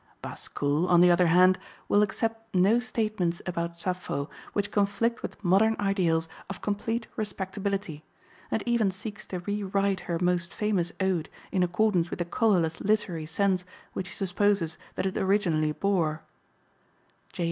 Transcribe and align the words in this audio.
Bascoul, 0.23 0.87
on 0.87 0.99
the 1.01 1.11
other 1.11 1.27
hand, 1.27 1.59
will 1.87 2.01
accept 2.01 2.55
no 2.55 2.79
statements 2.79 3.39
about 3.45 3.79
Sappho 3.79 4.31
which 4.53 4.71
conflict 4.71 5.21
with 5.21 5.43
modern 5.43 5.75
ideals 5.79 6.27
of 6.49 6.59
complete 6.59 7.05
respectability, 7.15 8.03
and 8.49 8.63
even 8.65 8.89
seeks 8.89 9.27
to 9.27 9.41
rewrite 9.41 9.99
her 10.09 10.17
most 10.19 10.55
famous 10.55 10.91
ode 10.99 11.29
in 11.51 11.61
accordance 11.61 12.09
with 12.09 12.17
the 12.17 12.25
colorless 12.25 12.81
literary 12.81 13.27
sense 13.27 13.63
which 13.93 14.09
he 14.09 14.15
supposes 14.25 14.79
that 14.95 15.05
it 15.05 15.17
originally 15.17 15.71
bore 15.71 16.23
(J. 17.31 17.39